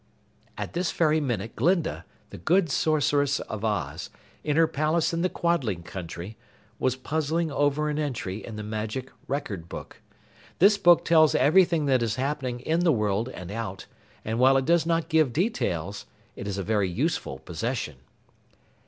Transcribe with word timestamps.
At 0.57 0.73
this 0.73 0.91
very 0.91 1.19
minute 1.19 1.55
Glinda, 1.55 2.05
the 2.31 2.39
Good 2.39 2.71
Sorceress 2.71 3.39
of 3.41 3.63
Oz, 3.63 4.09
in 4.43 4.55
her 4.57 4.65
palace 4.65 5.13
in 5.13 5.21
the 5.21 5.29
Quadling 5.29 5.83
Country, 5.83 6.37
was 6.79 6.95
puzzling 6.95 7.51
over 7.51 7.87
an 7.87 7.99
entry 7.99 8.43
in 8.43 8.55
the 8.55 8.63
Magic 8.63 9.11
Record 9.27 9.69
Book. 9.69 10.01
This 10.57 10.79
book 10.79 11.05
tells 11.05 11.35
everything 11.35 11.85
that 11.85 12.01
is 12.01 12.15
happening 12.15 12.61
in 12.61 12.79
the 12.79 12.91
world 12.91 13.29
and 13.29 13.51
out, 13.51 13.85
and 14.25 14.39
while 14.39 14.57
it 14.57 14.65
does 14.65 14.87
not 14.87 15.07
give 15.07 15.31
details, 15.33 16.07
it 16.35 16.47
is 16.47 16.57
a 16.57 16.63
very 16.63 16.89
useful 16.89 17.37
possession. 17.37 17.97